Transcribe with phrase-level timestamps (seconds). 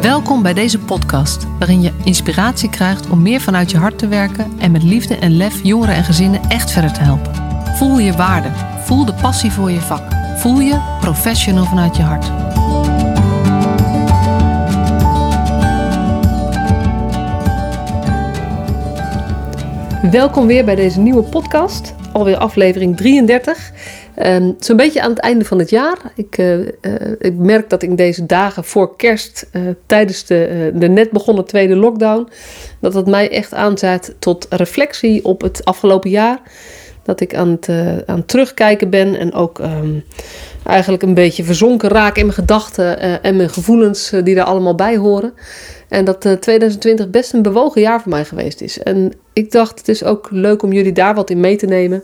[0.00, 4.52] Welkom bij deze podcast, waarin je inspiratie krijgt om meer vanuit je hart te werken
[4.58, 7.34] en met liefde en lef jongeren en gezinnen echt verder te helpen.
[7.76, 8.48] Voel je waarde,
[8.84, 10.02] voel de passie voor je vak,
[10.36, 12.30] voel je professional vanuit je hart.
[20.10, 23.72] Welkom weer bij deze nieuwe podcast, alweer aflevering 33.
[24.26, 25.98] Um, Zo'n beetje aan het einde van het jaar.
[26.14, 26.66] Ik, uh, uh,
[27.18, 31.76] ik merk dat in deze dagen voor kerst, uh, tijdens de, de net begonnen tweede
[31.76, 32.28] lockdown,
[32.80, 36.40] dat het mij echt aanzet tot reflectie op het afgelopen jaar.
[37.02, 37.68] Dat ik aan het,
[38.06, 40.04] aan terugkijken ben en ook um,
[40.64, 44.96] eigenlijk een beetje verzonken raak in mijn gedachten en mijn gevoelens die daar allemaal bij
[44.96, 45.32] horen.
[45.88, 48.82] En dat 2020 best een bewogen jaar voor mij geweest is.
[48.82, 52.02] En ik dacht, het is ook leuk om jullie daar wat in mee te nemen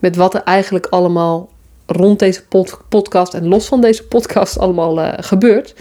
[0.00, 1.48] met wat er eigenlijk allemaal
[1.86, 2.42] rond deze
[2.88, 5.74] podcast en los van deze podcast allemaal uh, gebeurt.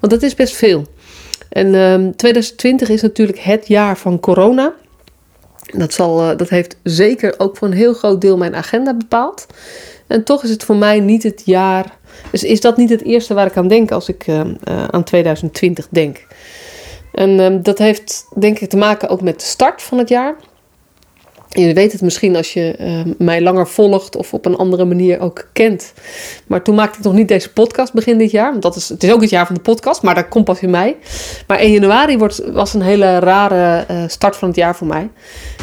[0.00, 0.84] Want dat is best veel.
[1.48, 4.74] En um, 2020 is natuurlijk het jaar van corona.
[5.66, 9.46] Dat, zal, uh, dat heeft zeker ook voor een heel groot deel mijn agenda bepaald.
[10.06, 11.98] En toch is het voor mij niet het jaar.
[12.30, 14.40] Dus is dat niet het eerste waar ik aan denk als ik uh,
[14.90, 16.26] aan 2020 denk?
[17.12, 20.36] En um, dat heeft denk ik te maken ook met de start van het jaar.
[21.56, 25.20] Je weet het misschien als je uh, mij langer volgt of op een andere manier
[25.20, 25.92] ook kent.
[26.46, 28.50] Maar toen maakte ik nog niet deze podcast begin dit jaar.
[28.50, 30.60] Want dat is, het is ook het jaar van de podcast, maar dat komt pas
[30.60, 30.96] in mei.
[31.46, 35.10] Maar 1 januari wordt, was een hele rare uh, start van het jaar voor mij.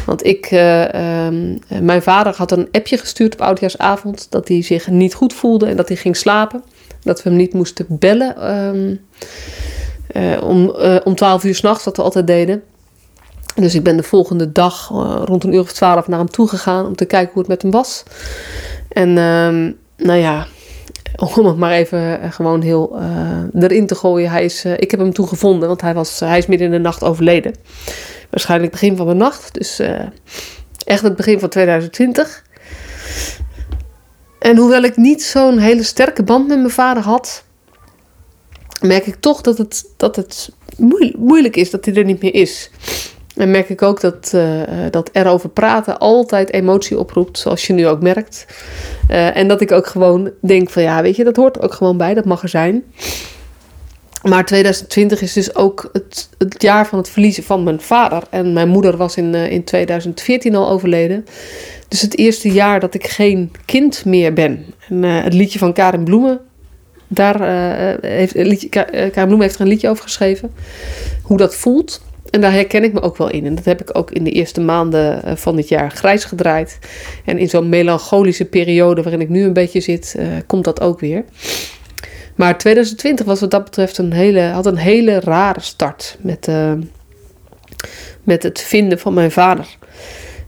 [0.06, 4.88] Want ik, uh, um, mijn vader had een appje gestuurd op oudjaarsavond dat hij zich
[4.88, 6.64] niet goed voelde en dat hij ging slapen.
[7.02, 9.00] Dat we hem niet moesten bellen um,
[10.40, 12.62] om, om 12 uur s'nachts, wat we altijd deden.
[13.60, 16.48] Dus ik ben de volgende dag uh, rond een uur of twaalf naar hem toe
[16.48, 18.02] gegaan om te kijken hoe het met hem was.
[18.88, 19.72] En uh,
[20.06, 20.46] nou ja,
[21.36, 24.30] om het maar even uh, gewoon heel uh, erin te gooien.
[24.30, 26.78] Hij is, ik heb hem toen gevonden, want hij, was, hij is midden in de
[26.78, 27.54] nacht overleden.
[28.30, 29.54] Waarschijnlijk begin van de nacht.
[29.54, 29.82] Dus
[30.84, 32.44] echt het begin van 2020.
[34.38, 37.44] En hoewel ik niet zo'n hele sterke band met mijn vader had,
[38.80, 40.50] merk ik toch dat het, dat het
[41.16, 42.70] moeilijk is dat hij er niet meer is.
[43.38, 47.86] En merk ik ook dat, uh, dat erover praten altijd emotie oproept, zoals je nu
[47.86, 48.46] ook merkt.
[49.10, 51.96] Uh, en dat ik ook gewoon denk van ja, weet je, dat hoort ook gewoon
[51.96, 52.84] bij, dat mag er zijn.
[54.22, 58.22] Maar 2020 is dus ook het, het jaar van het verliezen van mijn vader.
[58.30, 61.24] En mijn moeder was in, in 2014 al overleden.
[61.88, 64.64] Dus het eerste jaar dat ik geen kind meer ben.
[64.88, 66.40] En het liedje van Karin Bloemen,
[67.08, 67.40] daar
[68.00, 70.52] heeft, liedje, Karin Bloemen heeft er een liedje over geschreven.
[71.22, 72.00] Hoe dat voelt.
[72.30, 73.46] En daar herken ik me ook wel in.
[73.46, 76.78] En dat heb ik ook in de eerste maanden eh, van dit jaar grijs gedraaid.
[77.24, 81.00] En in zo'n melancholische periode waarin ik nu een beetje zit, uh, komt dat ook
[81.00, 81.24] weer.
[82.34, 86.72] Maar 2020 was wat dat betreft een hele, had een hele rare start met, uh,
[88.22, 89.66] met het vinden van mijn vader.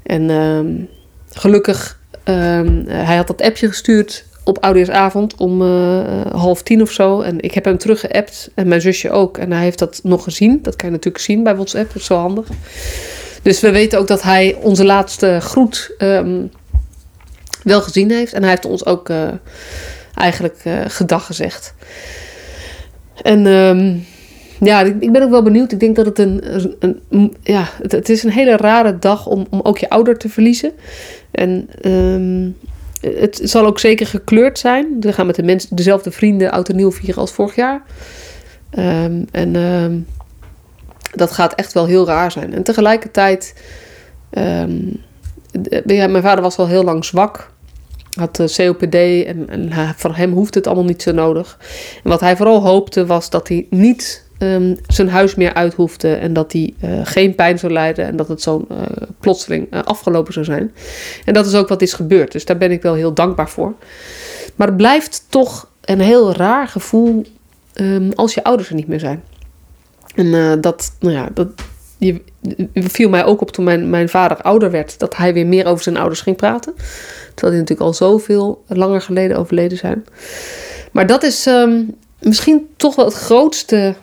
[0.02, 0.86] En uh,
[1.32, 7.20] gelukkig, ehm, hij had dat appje gestuurd op oudejaarsavond om uh, half tien of zo.
[7.20, 9.38] En ik heb hem teruggeappt en mijn zusje ook.
[9.38, 10.58] En hij heeft dat nog gezien.
[10.62, 12.46] Dat kan je natuurlijk zien bij WhatsApp, dat is zo handig.
[13.42, 16.50] Dus we weten ook dat hij onze laatste groet um,
[17.62, 18.32] wel gezien heeft.
[18.32, 19.28] En hij heeft ons ook uh,
[20.14, 21.74] eigenlijk uh, gedag gezegd.
[23.22, 24.04] En um,
[24.60, 25.72] ja, ik ben ook wel benieuwd.
[25.72, 26.40] Ik denk dat het een,
[26.78, 30.18] een, een ja, het, het, is een hele rare dag om, om ook je ouder
[30.18, 30.72] te verliezen.
[31.30, 32.56] En um,
[33.00, 34.96] het zal ook zeker gekleurd zijn.
[35.00, 37.82] We gaan met dezelfde vrienden oud en nieuw vieren als vorig jaar.
[38.78, 40.06] Um, en um,
[41.14, 42.54] dat gaat echt wel heel raar zijn.
[42.54, 43.54] En tegelijkertijd,
[45.86, 47.50] ja, mijn vader was al heel lang zwak.
[48.10, 49.72] Had uh, COPD en, en
[50.14, 51.58] hem hoeft het allemaal niet zo nodig.
[52.04, 56.14] En wat hij vooral hoopte was dat hij niet um, zijn huis meer uit hoefde
[56.14, 58.78] en dat hij uh, geen pijn zou lijden en dat het zo uh,
[59.20, 60.72] plotseling uh, afgelopen zou zijn.
[61.24, 63.74] En dat is ook wat is gebeurd, dus daar ben ik wel heel dankbaar voor.
[64.54, 67.26] Maar het blijft toch een heel raar gevoel
[67.74, 69.22] um, als je ouders er niet meer zijn.
[70.15, 71.48] En dat, nou ja, dat
[71.98, 72.20] je,
[72.74, 75.82] viel mij ook op toen mijn, mijn vader ouder werd, dat hij weer meer over
[75.82, 76.74] zijn ouders ging praten.
[77.34, 80.04] Terwijl die natuurlijk al zoveel langer geleden overleden zijn.
[80.92, 83.94] Maar dat is um, misschien toch wel het grootste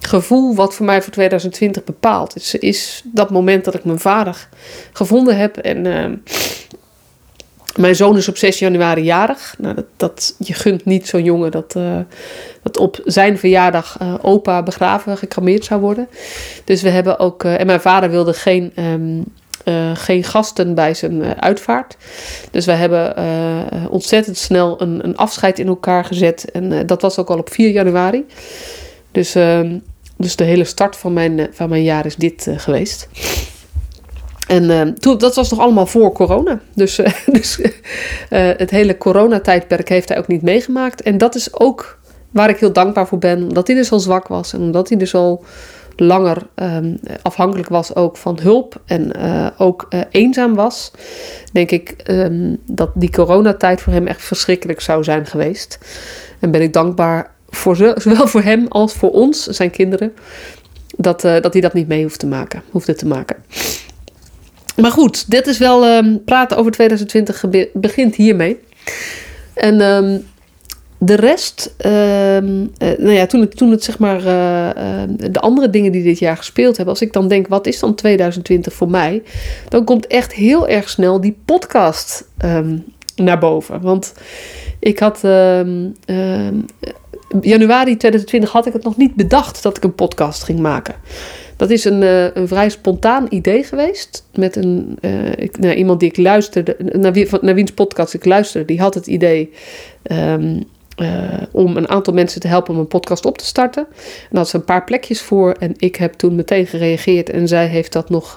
[0.00, 2.36] gevoel wat voor mij voor 2020 bepaalt.
[2.36, 4.48] is, is dat moment dat ik mijn vader
[4.92, 5.56] gevonden heb.
[5.56, 6.06] En uh,
[7.76, 9.54] mijn zoon is op 6 januari jarig.
[9.58, 11.98] Nou, dat, dat, je gunt niet zo'n jongen dat, uh,
[12.62, 16.08] dat op zijn verjaardag uh, opa begraven, gecrameerd zou worden.
[16.64, 17.44] Dus we hebben ook.
[17.44, 18.72] en mijn vader wilde geen.
[18.76, 19.20] Uh,
[19.94, 21.96] geen gasten bij zijn uitvaart.
[22.50, 23.14] Dus we hebben
[23.90, 26.50] ontzettend snel een, een, afscheid in elkaar gezet.
[26.50, 28.24] En dat was ook al op 4 januari.
[29.12, 29.78] Dus ehm,
[30.18, 33.08] dus de hele start van mijn, van mijn jaar is dit geweest.
[34.46, 36.60] En toen, dat was nog allemaal voor corona.
[36.74, 37.00] Dus,
[37.38, 37.60] dus
[38.28, 41.02] het hele coronatijdperk heeft hij ook niet meegemaakt.
[41.02, 41.98] En dat is ook
[42.30, 43.42] waar ik heel dankbaar voor ben.
[43.42, 45.44] Omdat hij dus al zwak was en omdat hij dus al
[45.96, 49.12] langer um, afhankelijk was ook van hulp en
[49.58, 50.90] ook eenzaam was,
[51.52, 55.78] denk ik um, dat die coronatijd voor hem echt verschrikkelijk zou zijn geweest.
[56.38, 60.12] En ben ik dankbaar voor zowel voor hem als voor ons, zijn kinderen,
[60.96, 63.36] dat, uh, dat hij dat niet mee hoeft te maken, hoefde te maken.
[64.76, 68.60] Maar goed, dit is wel um, praten over 2020 begint hiermee.
[69.54, 69.78] En
[70.98, 71.90] de rest, uh,
[72.78, 76.36] nou ja, toen het, toen het zeg maar uh, de andere dingen die dit jaar
[76.36, 79.22] gespeeld hebben, als ik dan denk, wat is dan 2020 voor mij?
[79.68, 82.84] Dan komt echt heel erg snel die podcast um,
[83.16, 83.80] naar boven.
[83.80, 84.14] Want
[84.78, 85.94] ik had um,
[87.40, 90.94] januari 2020 had ik het nog niet bedacht dat ik een podcast ging maken.
[91.56, 94.26] Dat is een, uh, een vrij spontaan idee geweest.
[94.34, 98.24] Met een, uh, ik, nou, iemand die ik luisterde, naar, wie, naar wiens podcast ik
[98.24, 99.52] luisterde, die had het idee.
[100.12, 100.62] Um,
[101.02, 103.86] uh, om een aantal mensen te helpen om een podcast op te starten.
[104.30, 105.52] En dat ze een paar plekjes voor.
[105.52, 107.30] En ik heb toen meteen gereageerd.
[107.30, 108.36] En zij heeft dat nog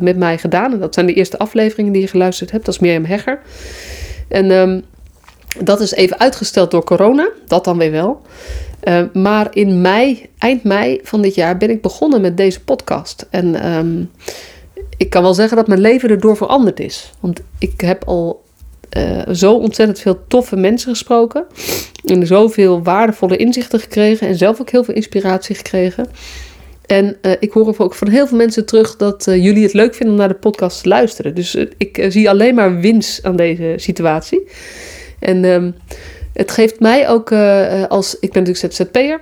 [0.00, 0.72] met mij gedaan.
[0.72, 2.64] En dat zijn de eerste afleveringen die je geluisterd hebt.
[2.64, 3.40] Dat is Mirjam Hegger.
[4.28, 4.84] En um,
[5.60, 7.28] dat is even uitgesteld door corona.
[7.46, 8.22] Dat dan weer wel.
[9.12, 13.26] maar in mei, eind mei van dit jaar ben ik begonnen met deze podcast.
[13.30, 14.10] En um,
[14.96, 17.12] ik kan wel zeggen dat mijn leven erdoor veranderd is.
[17.20, 18.42] Want ik heb al
[18.96, 21.44] uh, zo ontzettend veel toffe mensen gesproken.
[22.04, 24.28] En zoveel waardevolle inzichten gekregen.
[24.28, 26.06] En zelf ook heel veel inspiratie gekregen.
[26.86, 30.14] En uh, ik hoor ook van heel veel mensen terug dat jullie het leuk vinden
[30.14, 31.34] om naar de podcast te luisteren.
[31.34, 34.42] Dus ik zie alleen maar winst aan deze situatie.
[35.24, 35.74] En um,
[36.32, 37.32] het geeft mij ook
[37.88, 38.16] als.
[38.20, 39.20] Ik ben natuurlijk ZZP'er.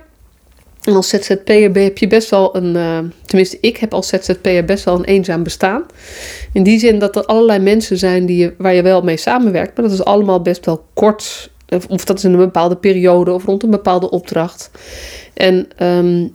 [0.83, 4.83] En als ZZP'er heb je best wel een, uh, tenminste ik heb als ZZP'er best
[4.83, 5.85] wel een eenzaam bestaan.
[6.53, 9.75] In die zin dat er allerlei mensen zijn die je, waar je wel mee samenwerkt,
[9.77, 11.51] maar dat is allemaal best wel kort.
[11.87, 14.71] Of dat is in een bepaalde periode of rond een bepaalde opdracht.
[15.33, 16.33] En um,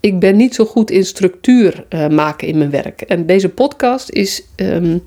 [0.00, 3.00] ik ben niet zo goed in structuur uh, maken in mijn werk.
[3.00, 5.02] En deze podcast is um,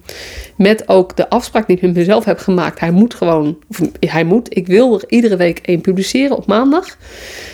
[0.58, 2.80] met ook de afspraak die ik met mezelf heb gemaakt.
[2.80, 6.98] Hij moet gewoon, of hij moet, ik wil er iedere week één publiceren op maandag.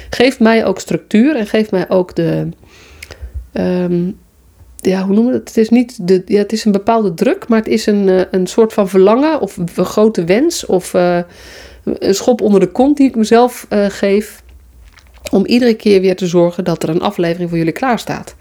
[0.10, 2.48] Geeft mij ook structuur en geeft mij ook de.
[3.54, 4.18] Um,
[4.76, 5.48] ja, hoe noemen we het?
[5.48, 8.22] Het is niet de, ja, het is een bepaalde druk, maar het is een, uh,
[8.32, 11.20] een soort van verlangen of een grote wens of uh,
[11.84, 14.39] een schop onder de kont die ik mezelf geef
[15.32, 18.36] om iedere keer weer te zorgen dat er een aflevering voor jullie klaar staat.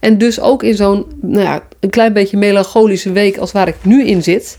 [0.00, 3.76] En dus ook in zo'n, nou ja, een klein beetje melancholische week als waar ik
[3.82, 4.58] nu in zit.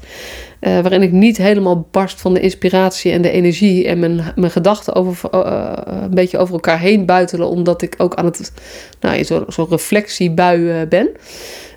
[0.61, 4.51] Uh, waarin ik niet helemaal barst van de inspiratie en de energie en mijn, mijn
[4.51, 8.51] gedachten over, uh, een beetje over elkaar heen buitelen, omdat ik ook aan het,
[8.99, 11.09] nou, zo'n zo reflectiebui ben.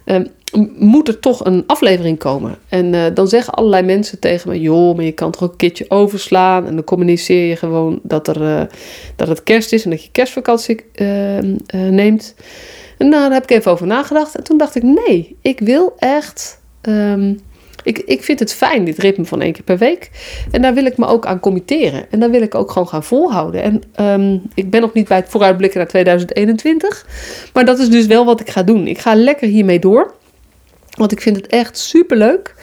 [0.04, 0.24] Ehm,
[0.78, 2.58] moet er toch een aflevering komen.
[2.68, 5.56] En uh, dan zeggen allerlei mensen tegen me: joh, maar je kan toch ook een
[5.56, 6.66] keertje overslaan.
[6.66, 8.62] En dan communiceer je gewoon dat, er, uh,
[9.16, 11.38] dat het kerst is en dat je kerstvakantie uh,
[11.70, 12.34] neemt.
[12.98, 14.36] En daar heb ik even over nagedacht.
[14.36, 16.58] En toen dacht ik: nee, ik wil echt.
[16.82, 17.40] Um,
[17.82, 20.10] ik, ik vind het fijn, dit ritme van één keer per week.
[20.50, 22.06] En daar wil ik me ook aan committeren.
[22.10, 23.62] En daar wil ik ook gewoon gaan volhouden.
[23.62, 23.82] En
[24.20, 27.06] um, ik ben nog niet bij het vooruitblikken naar 2021.
[27.52, 28.86] Maar dat is dus wel wat ik ga doen.
[28.86, 30.14] Ik ga lekker hiermee door.
[30.90, 32.54] Want ik vind het echt super leuk.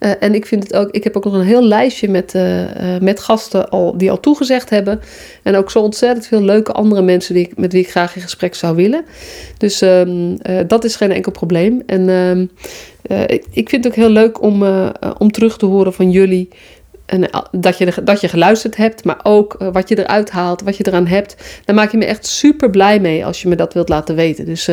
[0.00, 2.60] Uh, en ik vind het ook, ik heb ook nog een heel lijstje met, uh,
[2.60, 5.00] uh, met gasten al, die al toegezegd hebben.
[5.42, 8.22] En ook zo ontzettend veel leuke andere mensen die ik, met wie ik graag in
[8.22, 9.04] gesprek zou willen.
[9.58, 11.82] Dus um, dat is geen enkel probleem.
[11.86, 12.50] En um,
[13.26, 14.64] ik, ik, vind het ook heel leuk om,
[15.18, 16.48] om terug te horen van jullie.
[17.06, 20.86] En dat, je, dat je geluisterd hebt, maar ook wat je eruit haalt, wat je
[20.86, 21.36] eraan hebt.
[21.64, 24.44] Daar maak je me echt super blij mee als je me dat wilt laten weten.
[24.44, 24.68] Dus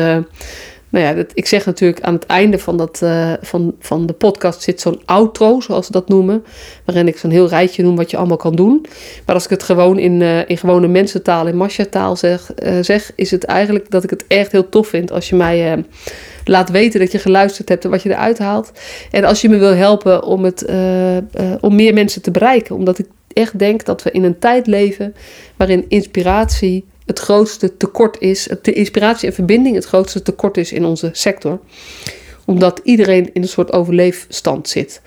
[0.88, 4.12] nou ja, dat, ik zeg natuurlijk aan het einde van, dat, uh, van, van de
[4.12, 6.44] podcast zit zo'n outro, zoals ze dat noemen.
[6.84, 8.86] Waarin ik zo'n heel rijtje noem wat je allemaal kan doen.
[9.26, 13.12] Maar als ik het gewoon in, uh, in gewone mensentaal, in Masha-taal zeg, uh, zeg,
[13.14, 15.84] is het eigenlijk dat ik het echt heel tof vind als je mij
[16.44, 18.72] laat weten dat je geluisterd hebt en wat je eruit haalt.
[19.10, 20.64] En als je me wil helpen om, het,
[21.60, 22.74] om meer mensen te bereiken.
[22.74, 25.14] Omdat ik echt denk dat we in een tijd leven
[25.56, 30.84] waarin inspiratie het grootste tekort is, de inspiratie en verbinding het grootste tekort is in
[30.84, 31.60] onze sector.
[32.44, 35.00] Omdat iedereen in een soort overleefstand zit.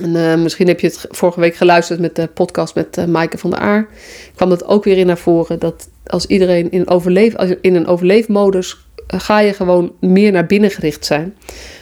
[0.00, 3.38] En, uh, misschien heb je het vorige week geluisterd met de podcast met uh, Maaike
[3.38, 3.88] van der Aar.
[4.34, 5.58] kwam dat ook weer in naar voren.
[5.58, 10.70] Dat als iedereen in, overleef, in een overleefmodus uh, ga je gewoon meer naar binnen
[10.70, 11.34] gericht zijn.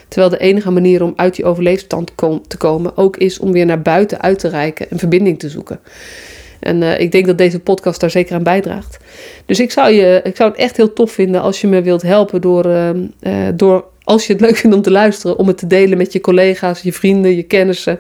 [0.09, 2.12] Terwijl de enige manier om uit die overleefstand
[2.47, 5.80] te komen ook is om weer naar buiten uit te reiken en verbinding te zoeken.
[6.61, 8.99] En uh, ik denk dat deze podcast daar zeker aan bijdraagt.
[9.47, 12.02] Dus ik zou, je, ik zou het echt heel tof vinden als je me wilt
[12.02, 12.90] helpen door, uh,
[13.55, 16.21] door, als je het leuk vindt om te luisteren, om het te delen met je
[16.21, 17.99] collega's, je vrienden, je kennissen.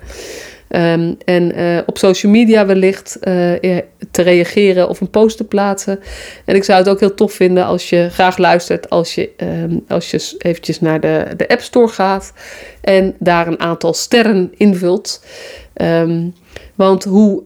[0.76, 3.16] Um, en uh, op social media wellicht
[4.10, 6.00] te reageren of een post te plaatsen.
[6.44, 9.84] En ik zou het ook heel tof vinden als je graag luistert, als je, um,
[9.88, 12.32] als je eventjes naar de, de App Store gaat
[12.80, 15.24] en daar een aantal sterren invult.
[16.74, 17.42] Want hoe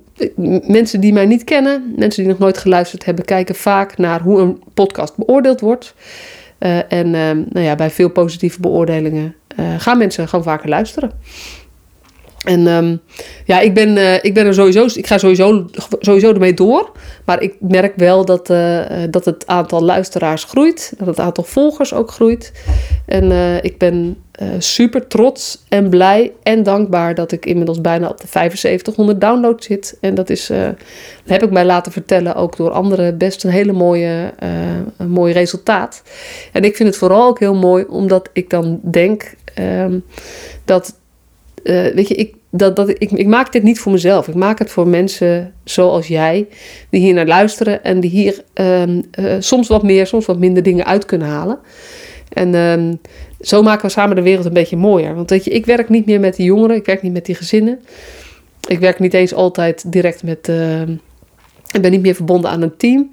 [0.67, 4.41] mensen die mij niet kennen, mensen die nog nooit geluisterd hebben, kijken vaak naar hoe
[4.41, 5.95] een podcast beoordeeld wordt.
[6.59, 9.35] Uh, en nou ja, bij veel positieve beoordelingen
[9.79, 11.11] gaan mensen gewoon vaker luisteren.
[12.45, 13.01] En um,
[13.45, 15.67] ja, ik ben, uh, ik ben er sowieso, ik ga sowieso,
[15.99, 16.93] sowieso ermee door.
[17.25, 20.93] Maar ik merk wel dat, uh, dat het aantal luisteraars groeit.
[20.99, 22.53] Dat het aantal volgers ook groeit.
[23.07, 23.33] En
[23.63, 24.17] ik ben
[24.59, 29.97] super trots en blij en dankbaar dat ik inmiddels bijna op de 7500 downloads zit.
[30.01, 30.51] En dat is,
[31.27, 34.33] heb ik mij laten vertellen, ook door anderen, best een hele mooie,
[34.97, 36.03] een mooi resultaat.
[36.53, 40.05] En ik vind het vooral ook heel mooi, omdat ik dan denk um,
[40.65, 40.95] dat
[41.65, 44.29] uh, weet je, ik, dat, dat, ik, ik maak dit niet voor mezelf.
[44.29, 46.47] Ik maak het voor mensen zoals jij,
[46.91, 50.63] die hier naar luisteren en die hier um, uh, soms wat meer, soms wat minder
[50.63, 51.59] dingen uit kunnen halen.
[52.29, 53.01] En um,
[53.41, 55.15] zo maken we samen de wereld een beetje mooier.
[55.15, 57.35] Want weet je, ik werk niet meer met die jongeren, ik werk niet met die
[57.35, 57.81] gezinnen.
[58.69, 60.49] Ik werk niet eens altijd direct met.
[60.49, 60.81] Uh,
[61.73, 63.11] ik ben niet meer verbonden aan een team.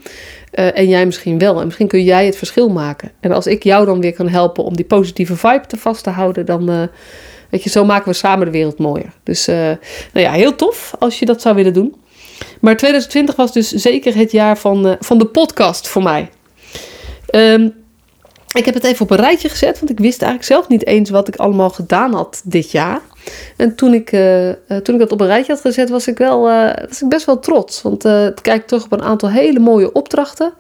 [0.54, 1.60] Uh, en jij misschien wel.
[1.60, 3.12] En misschien kun jij het verschil maken.
[3.20, 6.10] En als ik jou dan weer kan helpen om die positieve vibe te vast te
[6.10, 6.90] houden, dan
[7.52, 9.14] Weet je, zo maken we samen de wereld mooier.
[9.24, 11.96] Dus uh, nou ja, heel tof als je dat zou willen doen.
[12.62, 16.30] Maar 2020 was dus zeker het jaar van, uh, van de podcast voor mij.
[17.36, 17.74] Um,
[18.54, 21.10] ik heb het even op een rijtje gezet, want ik wist eigenlijk zelf niet eens
[21.10, 23.02] wat ik allemaal gedaan had dit jaar.
[23.58, 24.52] En toen ik, uh,
[24.84, 26.42] toen ik dat op een rijtje had gezet, was ik, wel,
[26.90, 27.82] was ik best wel trots.
[27.82, 30.54] Want ik kijk terug op een aantal hele mooie opdrachten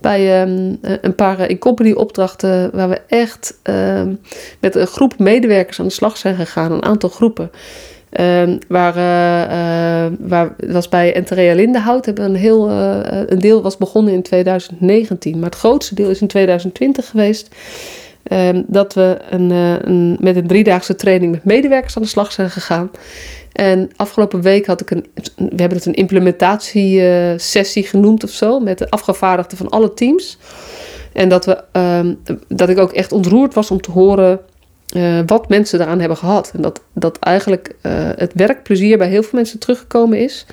[0.00, 4.20] bij um, een paar uh, in-company opdrachten waar we echt um,
[4.60, 7.50] met een groep medewerkers aan de slag zijn gegaan, een aantal groepen.
[8.20, 14.12] Um, waar, uh, waar was bij Enterea Lindenhout hebben een heel een deel was begonnen
[14.12, 17.54] in 2019, maar het grootste deel is in 2020 geweest.
[18.66, 22.90] Dat we een, een, met een driedaagse training met medewerkers aan de slag zijn gegaan.
[23.52, 28.78] En afgelopen week had ik een, we hebben het een implementatiesessie genoemd of zo, met
[28.78, 30.38] de afgevaardigden van alle teams.
[31.12, 34.40] En dat, we, um, dat ik ook echt ontroerd was om te horen
[34.96, 36.50] uh, wat mensen daaraan hebben gehad.
[36.54, 40.46] En dat, dat eigenlijk uh, het werkplezier bij heel veel mensen teruggekomen is.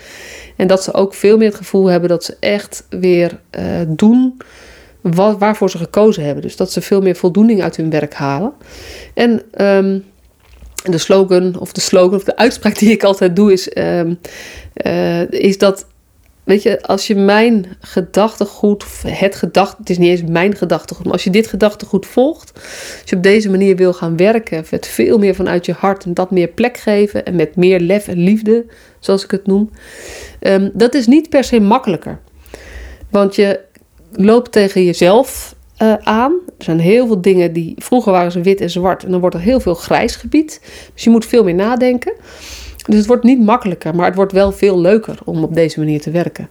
[0.56, 4.38] En dat ze ook veel meer het gevoel hebben dat ze echt weer uh, doen
[5.02, 6.42] wat, waarvoor ze gekozen hebben.
[6.42, 8.54] Dus dat ze veel meer voldoening uit hun werk halen.
[9.14, 10.04] En um,
[10.92, 14.20] de slogan of de slogan of de uitspraak die ik altijd doe is, um,
[14.86, 15.88] uh, is dat,
[16.44, 21.14] weet je, als je mijn gedachtegoed, het gedachte, het is niet eens mijn gedachtegoed, maar
[21.14, 22.52] als je dit gedachtegoed volgt,
[23.02, 26.14] als je op deze manier wil gaan werken, met veel meer vanuit je hart en
[26.14, 28.66] dat meer plek geven en met meer lef en liefde,
[29.00, 29.70] zoals ik het noem,
[30.42, 32.20] um, dat is niet per se makkelijker.
[33.10, 33.60] Want je
[34.12, 36.32] loopt tegen jezelf uh, aan.
[36.58, 37.74] Er zijn heel veel dingen die.
[37.78, 39.04] Vroeger waren ze wit en zwart.
[39.04, 40.62] En dan wordt er heel veel grijs gebied.
[40.94, 42.14] Dus je moet veel meer nadenken.
[42.86, 46.02] Dus het wordt niet makkelijker, maar het wordt wel veel leuker om op deze manier
[46.02, 46.50] te werken.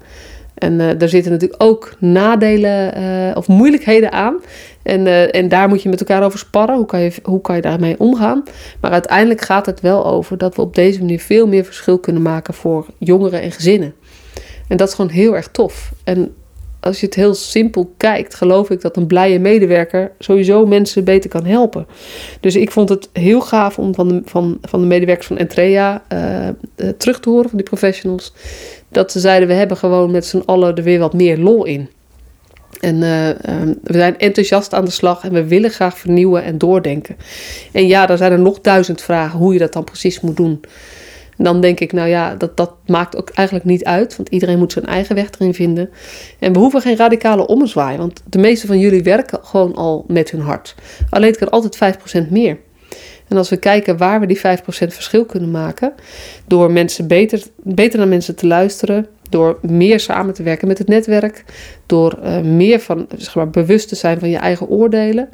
[0.54, 4.40] En uh, daar zitten natuurlijk ook nadelen uh, of moeilijkheden aan.
[4.82, 6.76] En, en daar moet je met elkaar over sparren.
[6.76, 8.42] Hoe kan, je, hoe kan je daarmee omgaan?
[8.80, 12.22] Maar uiteindelijk gaat het wel over dat we op deze manier veel meer verschil kunnen
[12.22, 13.94] maken voor jongeren en gezinnen.
[14.68, 15.92] En dat is gewoon heel erg tof.
[16.04, 16.34] En
[16.84, 21.30] als je het heel simpel kijkt, geloof ik dat een blije medewerker sowieso mensen beter
[21.30, 21.86] kan helpen.
[22.40, 26.02] Dus ik vond het heel gaaf om van de, van, van de medewerkers van Entrea
[26.12, 28.32] uh, uh, terug te horen, van die professionals,
[28.88, 31.88] dat ze zeiden: we hebben gewoon met z'n allen er weer wat meer lol in.
[32.80, 36.58] En uh, um, we zijn enthousiast aan de slag en we willen graag vernieuwen en
[36.58, 37.16] doordenken.
[37.72, 40.60] En ja, er zijn er nog duizend vragen hoe je dat dan precies moet doen.
[41.36, 44.72] Dan denk ik, nou ja, dat, dat maakt ook eigenlijk niet uit, want iedereen moet
[44.72, 45.90] zijn eigen weg erin vinden.
[46.38, 50.30] En we hoeven geen radicale ommezwaai, want de meeste van jullie werken gewoon al met
[50.30, 50.74] hun hart.
[51.10, 52.58] Alleen het kan altijd 5% meer.
[53.28, 55.92] En als we kijken waar we die 5% verschil kunnen maken,
[56.46, 60.88] door mensen beter, beter naar mensen te luisteren, door meer samen te werken met het
[60.88, 61.44] netwerk,
[61.86, 65.28] door uh, meer van, zeg maar, bewust te zijn van je eigen oordelen,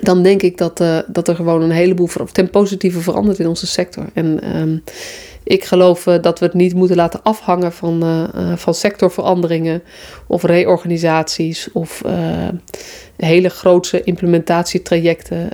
[0.00, 3.66] dan denk ik dat, uh, dat er gewoon een heleboel ten positieve verandert in onze
[3.66, 4.04] sector.
[4.14, 4.82] En um,
[5.42, 9.82] ik geloof uh, dat we het niet moeten laten afhangen van, uh, van sectorveranderingen
[10.26, 12.02] of reorganisaties of
[13.16, 15.48] hele grootse implementatietrajecten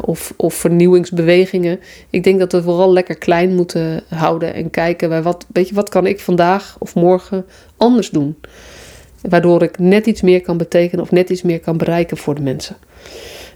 [0.00, 1.80] of, of vernieuwingsbewegingen.
[2.10, 5.74] Ik denk dat we vooral lekker klein moeten houden en kijken bij wat, weet je,
[5.74, 8.36] wat kan ik vandaag of morgen anders doen.
[9.28, 12.42] Waardoor ik net iets meer kan betekenen of net iets meer kan bereiken voor de
[12.42, 12.76] mensen.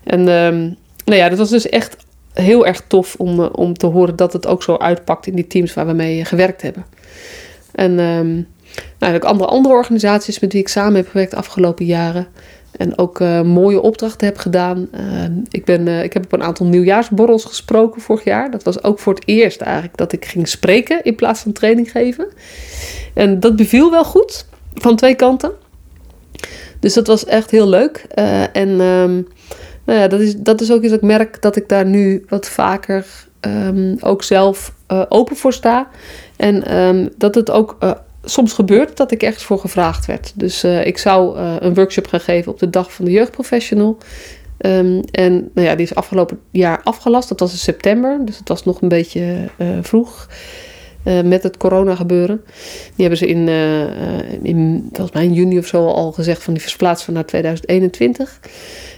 [0.05, 1.97] En um, nou ja, dat was dus echt
[2.33, 5.47] heel erg tof om, uh, om te horen dat het ook zo uitpakt in die
[5.47, 6.87] teams waar we mee gewerkt hebben.
[7.73, 8.47] En um,
[8.99, 12.27] nou, ook andere, andere organisaties met wie ik samen heb gewerkt de afgelopen jaren.
[12.77, 14.89] En ook uh, mooie opdrachten heb gedaan.
[14.95, 18.51] Uh, ik, ben, ik heb op een aantal nieuwjaarsborrels gesproken vorig jaar.
[18.51, 21.91] Dat was ook voor het eerst eigenlijk dat ik ging spreken in plaats van training
[21.91, 22.29] geven.
[23.15, 25.53] En dat beviel wel goed van twee kanten.
[26.81, 28.05] Dus dat was echt heel leuk.
[28.53, 28.81] en
[29.91, 32.25] nou ja, dat is, dat is ook iets dat ik merk dat ik daar nu
[32.29, 33.07] wat vaker
[33.41, 35.89] um, ook zelf uh, open voor sta.
[36.37, 37.93] En um, dat het ook uh,
[38.25, 40.33] soms gebeurt dat ik ergens voor gevraagd werd.
[40.35, 43.99] Dus uh, ik zou een workshop gaan geven op de dag van de jeugdprofessional.
[44.59, 47.29] Um, en nou ja, die is afgelopen jaar afgelast.
[47.29, 49.49] Dat was in september, dus het was nog een beetje
[49.83, 50.29] vroeg.
[51.05, 52.45] Uh, met het corona gebeuren.
[52.97, 56.63] Die hebben ze in, uh, in, volgens mij juni of zo al gezegd van die
[56.63, 58.41] versplaatsen naar 2021.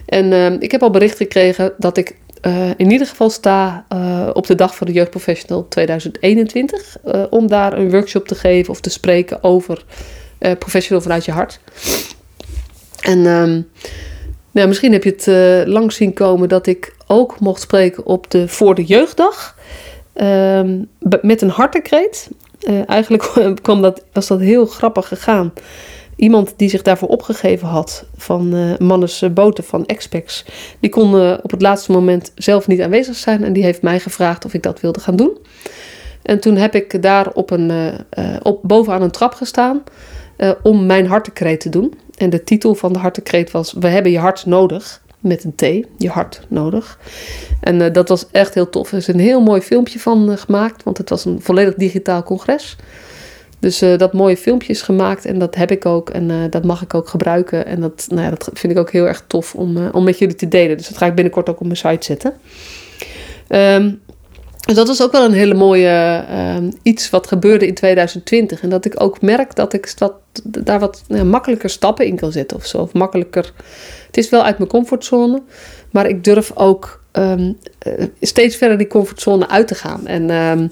[0.07, 2.21] En uh, ik heb al bericht gekregen dat ik
[2.77, 3.87] in ieder geval sta
[4.33, 6.97] op de dag van de jeugdprofessional 2021.
[7.07, 9.85] Uh, om daar een workshop te geven of te spreken over
[10.59, 11.61] professional vanuit je hart.
[13.01, 13.69] En um,
[14.51, 18.49] nou, misschien heb je het lang zien komen dat ik ook mocht spreken op de
[18.49, 19.57] Voor de Jeugddag.
[20.15, 20.89] Um,
[21.23, 22.31] met een hartekreet.
[22.87, 25.53] eigenlijk kwam dat, was dat heel grappig gegaan
[26.17, 30.45] iemand die zich daarvoor opgegeven had van uh, Mannes Boten van Expex,
[30.81, 34.45] die kon op het laatste moment zelf niet aanwezig zijn en die heeft mij gevraagd
[34.45, 35.39] of ik dat wilde gaan doen.
[36.23, 37.95] En toen heb ik daar op een,
[38.43, 39.83] op, bovenaan een trap gestaan
[40.63, 41.95] om mijn hartekreet te doen.
[42.17, 45.03] En de titel van de hartekreet was: We hebben je hart nodig.
[45.23, 46.99] Met een T, je hart nodig.
[47.61, 48.93] En dat was echt heel tof.
[48.93, 52.77] Er is een heel mooi filmpje van gemaakt, want het was een volledig digitaal congres.
[53.59, 56.83] Dus uh, dat mooie filmpje is gemaakt en dat heb ik ook en dat mag
[56.83, 57.67] ik ook gebruiken.
[57.67, 60.35] En dat, nou ja, dat vind ik ook heel erg tof om, om met jullie
[60.35, 60.77] te delen.
[60.77, 62.33] Dus dat ga ik binnenkort ook op mijn site zetten.
[63.49, 64.01] Um,
[64.67, 68.63] dus dat was ook wel een hele mooie uh, iets wat gebeurde in 2020.
[68.63, 72.33] En dat ik ook merk dat ik dat, daar wat nou, makkelijker stappen in kan
[72.33, 72.79] zetten of zo.
[72.79, 73.53] Of makkelijker.
[74.07, 75.43] Het is wel uit mijn comfortzone,
[75.91, 77.59] maar ik durf ook um,
[78.21, 80.07] steeds verder die comfortzone uit te gaan.
[80.07, 80.71] En um,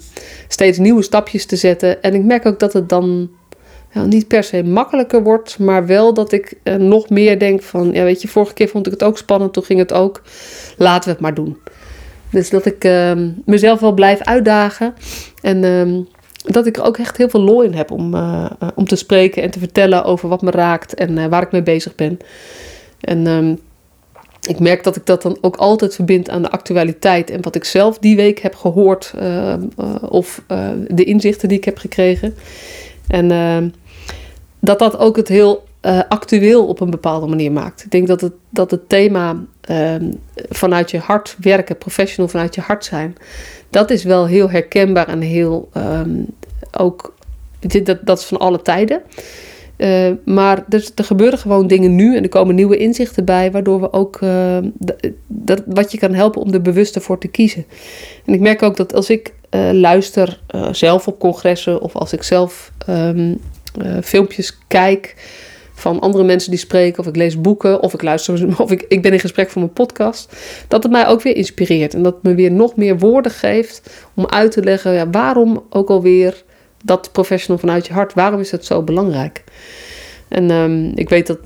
[0.49, 2.03] steeds nieuwe stapjes te zetten.
[2.03, 3.31] En ik merk ook dat het dan
[3.93, 7.93] ja, niet per se makkelijker wordt, maar wel dat ik uh, nog meer denk van,
[7.93, 10.23] ja weet je, vorige keer vond ik het ook spannend, toen ging het ook,
[10.77, 11.59] laten we het maar doen.
[12.31, 13.13] Dus dat ik uh,
[13.45, 14.95] mezelf wel blijf uitdagen
[15.43, 16.05] en uh,
[16.45, 19.43] dat ik er ook echt heel veel lol in heb om, uh, om te spreken
[19.43, 22.19] en te vertellen over wat me raakt en waar ik mee bezig ben.
[23.01, 23.55] En ehm,
[24.49, 27.65] ik merk dat ik dat dan ook altijd verbind aan de actualiteit en wat ik
[27.65, 29.15] zelf die week heb gehoord
[30.09, 30.43] of
[30.89, 32.35] de inzichten die ik heb gekregen.
[33.07, 33.73] En
[34.61, 35.65] dat dat ook het heel
[36.09, 37.85] actueel op een bepaalde manier maakt.
[37.85, 40.13] Ik denk dat het, dat het thema ehm,
[40.49, 43.17] vanuit je hart werken, professional vanuit je hart zijn,
[43.71, 46.27] dat is wel heel herkenbaar en heel um,
[46.79, 47.15] ook,
[47.61, 49.03] dat, dat is van alle tijden.
[49.77, 53.81] Uh, maar er, er, gebeuren gewoon dingen nu en er komen nieuwe inzichten bij, waardoor
[53.81, 54.59] we ook uh,
[55.27, 57.65] dat, wat je kan helpen om er bewuster voor te kiezen.
[58.27, 60.41] En ik merk ook dat als ik uh, luister
[60.73, 62.73] zelf op congressen of als ik zelf
[64.03, 65.15] filmpjes kijk
[65.81, 69.03] van andere mensen die spreken, of ik lees boeken, of ik luister, of ik, ik
[69.03, 70.37] ben in gesprek voor mijn podcast,
[70.69, 73.91] dat het mij ook weer inspireert en dat het me weer nog meer woorden geeft
[74.15, 76.45] om uit te leggen ja, waarom ook alweer
[76.85, 79.45] dat professional vanuit je hart, waarom is dat zo belangrijk?
[80.29, 81.39] En um, ik weet dat,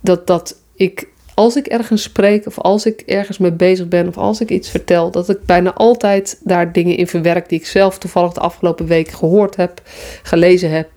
[0.00, 4.16] dat, dat ik, als ik ergens spreek, of als ik ergens mee bezig ben, of
[4.16, 7.98] als ik iets vertel, dat ik bijna altijd daar dingen in verwerk die ik zelf
[7.98, 9.82] toevallig de afgelopen week gehoord heb,
[10.22, 10.90] gelezen heb,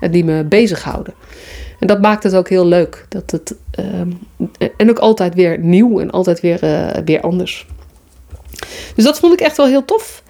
[0.00, 1.14] en die me bezighouden.
[1.86, 3.06] En dat maakt het ook heel leuk.
[3.08, 4.18] Dat het, um,
[4.76, 7.66] en ook altijd weer nieuw en altijd weer, uh, weer anders.
[8.94, 10.22] Dus dat vond ik echt wel heel tof.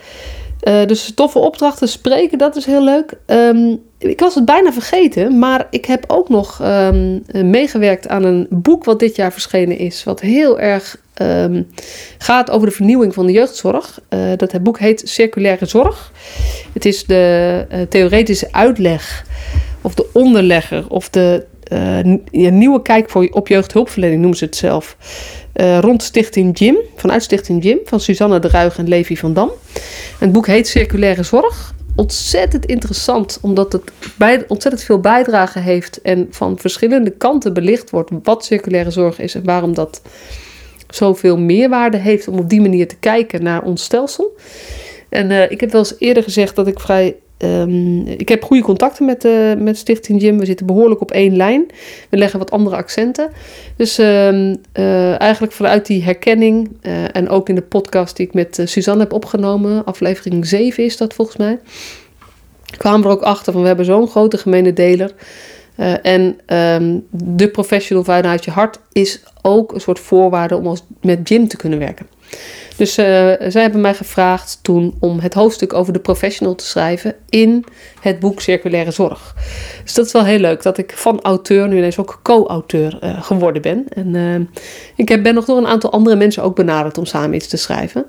[0.62, 3.12] Uh, dus toffe opdrachten, spreken, dat is heel leuk.
[3.26, 8.46] Um, ik was het bijna vergeten, maar ik heb ook nog um, meegewerkt aan een
[8.50, 10.04] boek wat dit jaar verschenen is.
[10.04, 11.04] Wat heel erg
[12.18, 14.00] gaat over de vernieuwing van de jeugdzorg.
[14.10, 16.12] Uh, dat boek heet Circulaire Zorg.
[16.72, 19.25] Het is de theoretische uitleg
[19.86, 24.96] of de onderlegger of de uh, nieuwe kijk voor, op jeugdhulpverlening, noemen ze het zelf.
[25.54, 29.50] uh, rond Stichting Jim, vanuit Stichting Jim, van Suzanne de en Levi van Dam.
[30.18, 31.74] Het boek heet Circulaire Zorg.
[31.96, 33.82] Ontzettend interessant, omdat het
[34.18, 39.34] bij, ontzettend veel bijdrage heeft en van verschillende kanten belicht wordt wat circulaire zorg is
[39.34, 40.02] en waarom dat
[40.88, 44.36] zoveel meerwaarde heeft om op die manier te kijken naar ons stelsel.
[45.08, 48.62] En uh, ik heb wel eens eerder gezegd dat ik vrij Um, ik heb goede
[48.62, 50.38] contacten met, uh, met Stichting Jim.
[50.38, 51.66] We zitten behoorlijk op één lijn.
[52.10, 53.30] We leggen wat andere accenten.
[53.76, 58.34] Dus um, uh, eigenlijk vanuit die herkenning uh, en ook in de podcast die ik
[58.34, 61.58] met Suzanne heb opgenomen, aflevering 7 is dat volgens mij,
[62.76, 65.14] kwamen we er ook achter van we hebben zo'n grote gemene deler.
[66.02, 71.28] en um, de professional vanuit je hart is ook een soort voorwaarde om als, met
[71.28, 72.06] Jim te kunnen werken.
[72.76, 73.04] Dus uh,
[73.48, 77.64] zij hebben mij gevraagd toen om het hoofdstuk over de professional te schrijven in
[78.00, 79.34] het boek Circulaire Zorg.
[79.82, 83.22] Dus dat is wel heel leuk dat ik van auteur nu ineens ook co-auteur uh,
[83.22, 83.84] geworden ben.
[83.88, 84.40] En uh,
[84.96, 87.56] ik heb, ben nog door een aantal andere mensen ook benaderd om samen iets te
[87.56, 88.06] schrijven.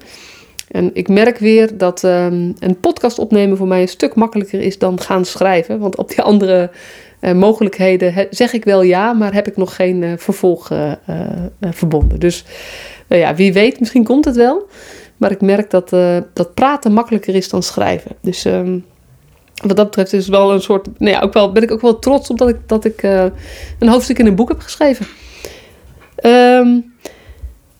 [0.71, 4.77] En ik merk weer dat um, een podcast opnemen voor mij een stuk makkelijker is
[4.77, 5.79] dan gaan schrijven.
[5.79, 6.69] Want op die andere
[7.19, 10.71] mogelijkheden zeg ik wel ja, maar heb ik nog geen uh, vervolg
[11.61, 12.19] verbonden.
[12.19, 12.45] Dus
[13.07, 14.67] nou ja, wie weet, misschien komt het wel.
[15.17, 18.11] Maar ik merk dat, uh, dat praten makkelijker is dan schrijven.
[18.21, 18.85] Dus um,
[19.63, 20.99] wat dat betreft is wel een soort.
[20.99, 23.25] Nou ja, ook wel, ben ik ook wel trots op dat ik, dat ik uh,
[23.79, 25.07] een hoofdstuk in een boek heb geschreven.
[26.23, 26.93] Um,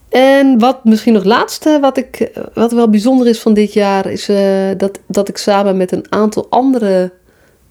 [0.08, 4.30] en wat misschien nog laatste, wat, ik, wat wel bijzonder is van dit jaar, is
[4.76, 7.12] dat, dat ik samen met een aantal andere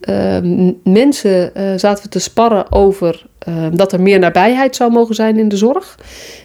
[0.02, 0.38] uh,
[0.84, 5.50] mensen zaten we te sparren over uh, dat er meer nabijheid zou mogen zijn in
[5.50, 5.98] de zorg.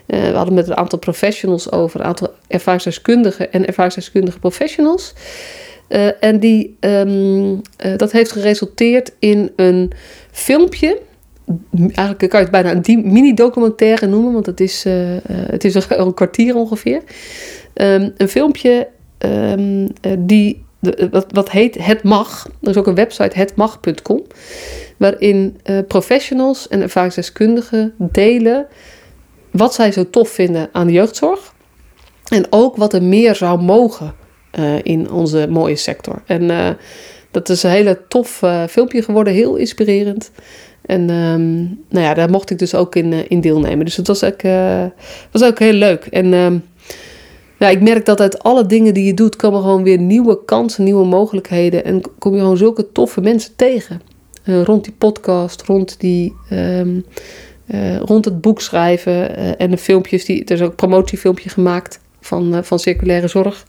[0.07, 5.15] we hadden met een aantal professionals over, een aantal ervaringsdeskundigen en ervaringsdeskundige professionals.
[6.21, 7.61] en die, um,
[7.97, 9.93] dat heeft geresulteerd in een
[10.31, 11.01] filmpje.
[11.73, 14.85] Eigenlijk kan je het bijna een mini-documentaire noemen, want het is,
[15.27, 17.03] het is een kwartier ongeveer.
[17.75, 20.65] Um, een filmpje um, die
[21.11, 22.49] wat, wat heet Het Mag.
[22.61, 24.23] Er is ook een website hetmag.com.
[24.97, 28.67] Waarin uh, professionals en ervaringsdeskundigen delen
[29.51, 31.55] wat zij zo tof vinden aan de jeugdzorg.
[32.29, 34.15] En ook wat er meer zou mogen
[34.59, 36.23] uh, in onze mooie sector.
[36.27, 36.69] En uh,
[37.31, 40.31] dat is een hele tof filmpje geworden, heel inspirerend.
[40.83, 43.85] En um, nou ja, daar mocht ik dus ook in, in deelnemen.
[43.85, 44.43] Dus het was ook,
[45.31, 46.07] was ook heel leuk.
[46.07, 46.65] En um,
[47.59, 50.85] ja, ik merk dat uit alle dingen die je doet komen gewoon weer nieuwe kansen,
[50.85, 51.85] nieuwe mogelijkheden.
[51.85, 54.01] En kom je gewoon zulke toffe mensen tegen.
[54.45, 57.05] Uh, rond die podcast, rond, die, um,
[57.67, 60.25] uh, rond het boek schrijven uh, en de filmpjes.
[60.25, 63.67] Die, er is ook een promotiefilmpje gemaakt van, van circulaire zorg.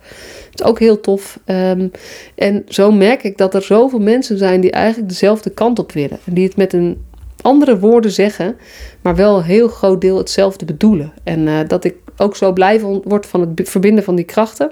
[0.49, 1.39] Het is ook heel tof.
[1.45, 1.91] Um,
[2.35, 6.19] en zo merk ik dat er zoveel mensen zijn die eigenlijk dezelfde kant op willen.
[6.25, 7.05] En die het met een
[7.41, 8.55] andere woorden zeggen,
[9.01, 11.13] maar wel een heel groot deel hetzelfde bedoelen.
[11.23, 14.71] En dat ik ook zo blij wordt van het verbinden van die krachten.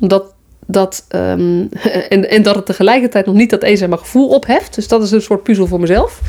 [0.00, 0.33] Omdat
[0.66, 1.68] dat, um,
[2.08, 4.74] en, en dat het tegelijkertijd nog niet dat eenzame gevoel opheft.
[4.74, 6.20] Dus dat is een soort puzzel voor mezelf.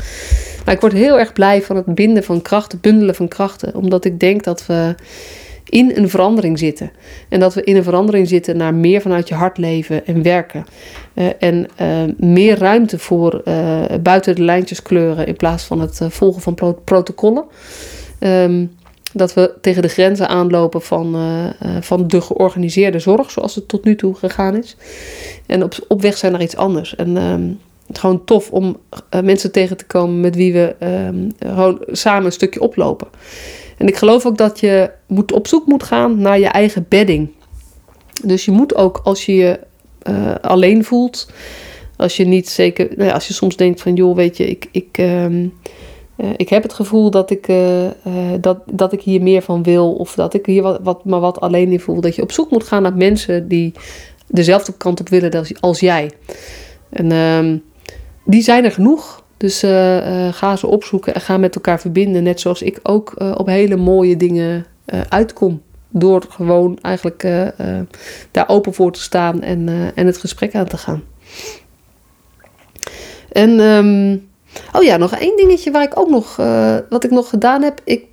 [0.64, 3.74] Maar ik word heel erg blij van het binden van krachten, bundelen van krachten.
[3.74, 4.94] Omdat ik denk dat we
[5.68, 6.90] in een verandering zitten.
[7.28, 10.64] En dat we in een verandering zitten naar meer vanuit je hart leven en werken.
[11.14, 16.00] Uh, en uh, meer ruimte voor uh, buiten de lijntjes kleuren in plaats van het
[16.08, 17.44] volgen van pro protocollen.
[18.20, 18.70] Um,
[19.16, 23.68] dat we tegen de grenzen aanlopen van, uh, uh, van de georganiseerde zorg, zoals het
[23.68, 24.76] tot nu toe gegaan is.
[25.46, 26.96] En op, op weg zijn naar iets anders.
[26.96, 28.76] En um, het is gewoon tof om
[29.14, 33.08] uh, mensen tegen te komen met wie we um, gewoon samen een stukje oplopen.
[33.76, 37.30] En ik geloof ook dat je moet op zoek moet gaan naar je eigen bedding.
[38.24, 39.60] Dus je moet ook als je je
[40.40, 41.30] alleen voelt,
[41.96, 44.68] als je niet zeker, nou ja, als je soms denkt van joh, weet je, ik.
[44.70, 45.52] ik um,
[46.16, 47.90] uh, ik heb het gevoel dat ik, uh, uh,
[48.40, 49.92] dat, dat ik hier meer van wil.
[49.92, 52.00] Of dat ik hier wat, wat, maar wat alleen in voel.
[52.00, 53.72] Dat je op zoek moet gaan naar mensen die
[54.26, 56.10] dezelfde kant op willen als, jij.
[56.88, 57.56] En ehm,
[58.24, 59.24] die zijn er genoeg.
[59.36, 59.58] Dus
[60.30, 62.22] ga ze opzoeken en ga met elkaar verbinden.
[62.22, 64.66] Net zoals ik ook op hele mooie dingen
[65.08, 65.62] uitkom.
[65.88, 67.22] Door gewoon eigenlijk
[68.30, 71.02] daar open voor te staan en, en het gesprek aan te gaan.
[73.32, 73.60] En...
[73.60, 74.28] Um,
[74.72, 77.80] Oh ja, nog één dingetje waar ik ook nog, uh, wat ik nog gedaan heb.
[77.84, 78.04] Ik,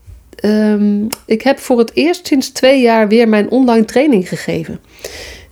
[0.41, 4.79] um, ik heb voor het eerst sinds twee jaar weer mijn online training gegeven.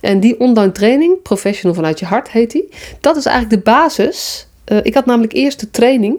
[0.00, 2.68] En die online training, Professional vanuit je hart heet die,
[3.00, 4.46] dat is eigenlijk de basis.
[4.66, 6.16] Uh, ik had namelijk eerst de training.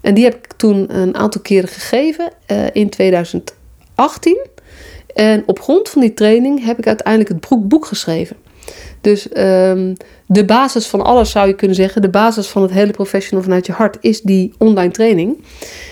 [0.00, 4.46] En die heb ik toen een aantal keren gegeven uh, in 2018.
[5.14, 8.36] En op grond van die training heb ik uiteindelijk het boek geschreven.
[9.00, 12.02] Dus um, de basis van alles zou je kunnen zeggen.
[12.02, 15.44] De basis van het hele professional vanuit je hart is die online training.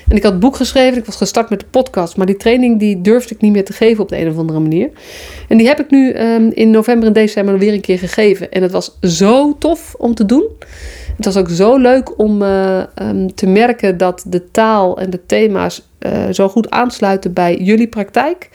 [0.08, 2.16] En ik had het boek geschreven, ik was gestart met de podcast.
[2.16, 4.60] Maar die training die durfde ik niet meer te geven op de een of andere
[4.60, 4.90] manier.
[5.48, 8.50] En die heb ik nu ehm, in november en december weer een keer gegeven.
[8.50, 10.48] En het was zo tof om te doen.
[11.16, 15.26] Het was ook zo leuk om uh, um, te merken dat de taal en de
[15.26, 18.48] thema's uh, zo goed aansluiten bij jullie praktijk.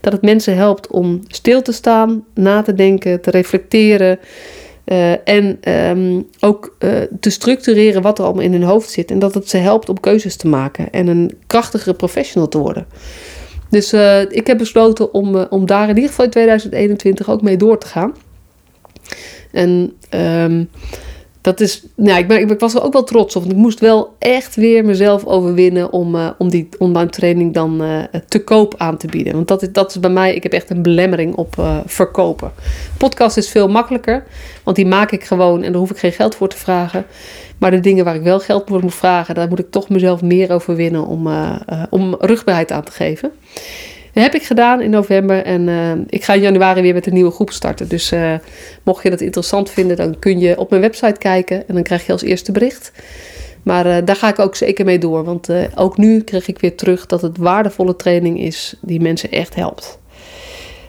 [0.00, 4.18] Dat het mensen helpt om stil te staan, na te denken, te reflecteren.
[4.86, 6.76] Uh, en um, ook
[7.20, 9.10] te structureren wat er allemaal in hun hoofd zit.
[9.10, 12.86] En dat het ze helpt om keuzes te maken en een krachtigere professional te worden.
[13.70, 13.92] Dus
[14.28, 17.86] ik heb besloten om, om daar in ieder geval in 2021 ook mee door te
[17.86, 18.14] gaan.
[19.52, 20.68] En um,
[21.44, 23.42] dat is, nou, ik, ik was er ook wel trots op.
[23.42, 27.82] Want ik moest wel echt weer mezelf overwinnen om, uh, om die online training dan
[27.82, 29.32] uh, te koop aan te bieden.
[29.32, 32.52] Want dat is, dat is bij mij, ik heb echt een belemmering op uh, verkopen.
[32.96, 34.24] Podcast is veel makkelijker,
[34.62, 37.06] want die maak ik gewoon en daar hoef ik geen geld voor te vragen.
[37.58, 40.22] Maar de dingen waar ik wel geld voor moet vragen, daar moet ik toch mezelf
[40.22, 41.28] meer overwinnen om,
[41.90, 43.32] om rugbaarheid aan te geven.
[44.14, 47.30] Heb ik gedaan in november en uh, ik ga in januari weer met een nieuwe
[47.30, 47.88] groep starten.
[47.88, 48.34] Dus uh,
[48.82, 52.06] mocht je dat interessant vinden, dan kun je op mijn website kijken en dan krijg
[52.06, 52.92] je als eerste bericht.
[53.62, 56.76] Maar uh, daar ga ik ook zeker mee door, want ook nu krijg ik weer
[56.76, 59.98] terug dat het waardevolle training is die mensen echt helpt.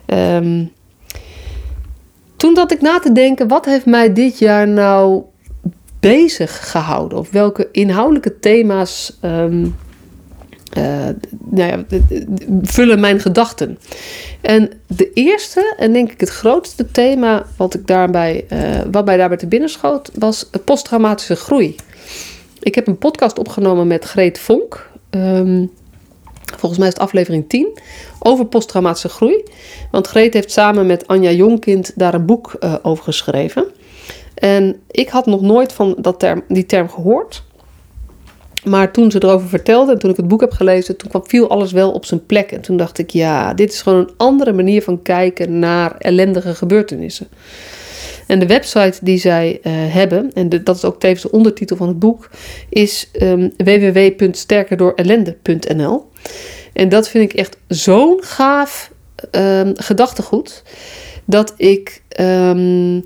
[0.05, 0.71] Um,
[2.37, 5.23] toen dat ik na te denken, wat heeft mij dit jaar nou
[5.99, 7.17] bezig gehouden?
[7.17, 9.45] Of welke inhoudelijke thema's uh,
[11.49, 11.83] nou ja,
[12.61, 13.77] vullen mijn gedachten.
[14.41, 18.59] En de eerste, en denk ik het grootste thema wat, ik daarbij, uh,
[18.91, 21.75] wat mij daarbij te binnen schoot, was posttraumatische groei.
[22.59, 24.89] Ik heb een podcast opgenomen met Greet Vonk.
[25.09, 25.71] Um,
[26.57, 27.79] volgens mij is het aflevering 10.
[28.19, 29.43] Over posttraumatische groei.
[29.91, 33.65] Want Greet heeft samen met Anja Jongkind daar een boek uh, over geschreven.
[34.33, 37.43] En ik had nog nooit van dat term, die term gehoord.
[38.65, 41.49] Maar toen ze erover vertelde en toen ik het boek heb gelezen, toen kwam, viel
[41.49, 42.51] alles wel op zijn plek.
[42.51, 46.55] En toen dacht ik, ja, dit is gewoon een andere manier van kijken naar ellendige
[46.55, 47.27] gebeurtenissen.
[48.27, 51.87] En de website die zij uh, hebben, en dat is ook tevens de ondertitel van
[51.87, 52.29] het boek,
[52.69, 56.09] is um, www.sterkerdoorellende.nl.
[56.73, 58.91] En dat vind ik echt zo'n gaaf
[59.31, 60.63] um, gedachtegoed,
[61.25, 63.05] dat ik um,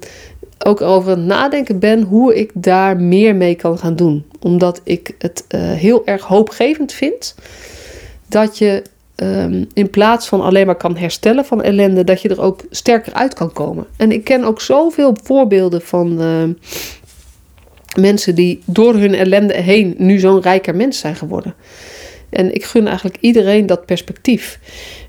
[0.65, 4.26] ook over het nadenken ben hoe ik daar meer mee kan gaan doen.
[4.39, 7.36] Omdat ik het uh, heel erg hoopgevend vind
[8.28, 8.84] dat je
[9.15, 13.13] um, in plaats van alleen maar kan herstellen van ellende, dat je er ook sterker
[13.13, 13.86] uit kan komen.
[13.98, 16.43] En ik ken ook zoveel voorbeelden van uh,
[18.00, 21.54] mensen die door hun ellende heen nu zo'n rijker mens zijn geworden.
[22.30, 24.60] En ik gun eigenlijk iedereen dat perspectief.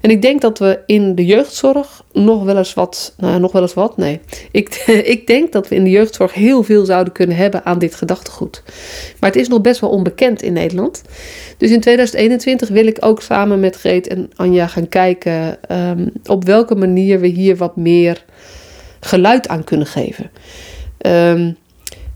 [0.00, 3.14] En ik denk dat we in de jeugdzorg nog wel eens wat.
[3.16, 3.96] Nou, nog wel eens wat?
[3.96, 4.20] Nee.
[4.50, 4.74] Ik,
[5.14, 8.62] ik denk dat we in de jeugdzorg heel veel zouden kunnen hebben aan dit gedachtegoed.
[9.20, 11.02] Maar het is nog best wel onbekend in Nederland.
[11.56, 16.44] Dus in 2021 wil ik ook samen met Greet en Anja gaan kijken um, op
[16.44, 18.24] welke manier we hier wat meer
[19.00, 20.30] geluid aan kunnen geven.
[21.06, 21.56] Um,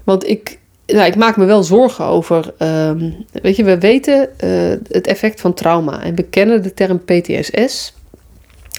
[0.05, 2.55] want ik, nou, ik maak me wel zorgen over.
[2.59, 7.05] Um, weet je, we weten uh, het effect van trauma en we kennen de term
[7.05, 7.94] PTSS.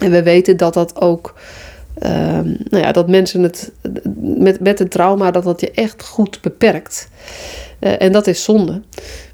[0.01, 1.33] En we weten dat dat ook.
[2.03, 3.71] Um, nou ja, dat mensen het
[4.19, 7.09] met, met een trauma, dat dat je echt goed beperkt.
[7.79, 8.81] Uh, en dat is zonde.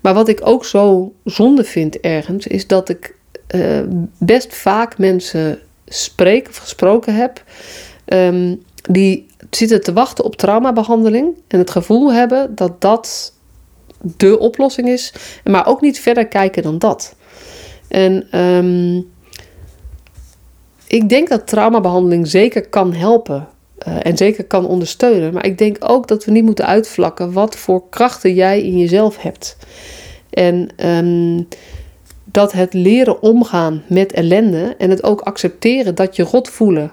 [0.02, 3.16] Maar wat ik ook zo zonde vind ergens, is dat ik
[3.56, 3.80] uh,
[4.18, 7.44] best vaak mensen spreek of gesproken heb.
[8.06, 13.34] Um, die zitten te wachten op traumabehandeling en het gevoel hebben dat dat
[14.02, 15.14] de oplossing is,
[15.44, 17.16] maar ook niet verder kijken dan dat.
[17.88, 19.10] En um,
[20.88, 23.48] ik denk dat traumabehandeling zeker kan helpen
[23.88, 27.56] uh, en zeker kan ondersteunen, maar ik denk ook dat we niet moeten uitvlakken wat
[27.56, 29.58] voor krachten jij in jezelf hebt.
[30.30, 31.48] En um,
[32.24, 36.92] dat het leren omgaan met ellende en het ook accepteren dat je rot voelen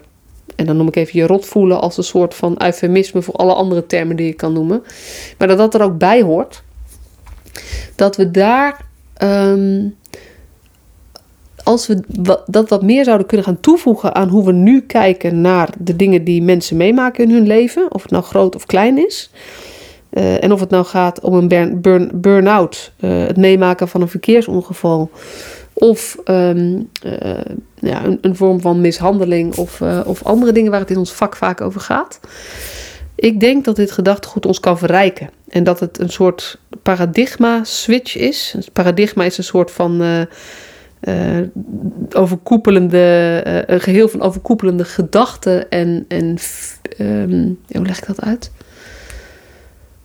[0.56, 3.54] en dan noem ik even je rot voelen als een soort van eufemisme voor alle
[3.54, 4.82] andere termen die je kan noemen.
[5.38, 6.62] Maar dat dat er ook bij hoort.
[7.94, 8.84] Dat we daar,
[9.22, 9.96] um,
[11.62, 12.00] als we
[12.46, 16.24] dat wat meer zouden kunnen gaan toevoegen aan hoe we nu kijken naar de dingen
[16.24, 19.30] die mensen meemaken in hun leven, of het nou groot of klein is.
[20.12, 24.08] Uh, en of het nou gaat om een burn-out, burn uh, het meemaken van een
[24.08, 25.10] verkeersongeval,
[25.78, 27.12] of um, uh,
[27.74, 31.36] ja, een, vorm van mishandeling of, uh, of andere dingen waar het in ons vak
[31.36, 32.20] vaak over gaat.
[33.14, 35.30] Ik denk dat dit gedachtegoed ons kan verrijken.
[35.48, 38.52] En dat het een soort paradigma-switch is.
[38.56, 40.02] Het paradigma is een soort van
[41.00, 41.40] uh,
[42.12, 46.36] overkoepelende, een geheel van overkoepelende gedachten en, en
[46.98, 48.50] um, hoe leg ik dat uit?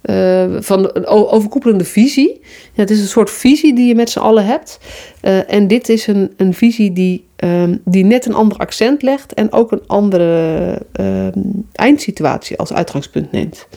[0.03, 2.39] Uh, van een overkoepelende visie.
[2.73, 4.79] Ja, het is een soort visie die je met z'n allen hebt.
[5.21, 9.33] Uh, en dit is een, een visie die, um, die net een ander accent legt
[9.33, 11.27] en ook een andere uh,
[11.73, 13.67] eindsituatie als uitgangspunt neemt.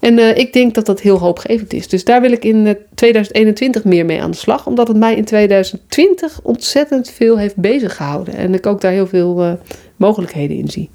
[0.00, 1.88] En uh, ik denk dat dat heel hoopgevend is.
[1.88, 4.66] Dus daar wil ik in 2021 meer mee aan de slag.
[4.66, 8.34] Omdat het mij in 2020 ontzettend veel heeft bezig gehouden.
[8.34, 9.58] En ik ook daar heel veel
[9.96, 10.90] mogelijkheden in zie.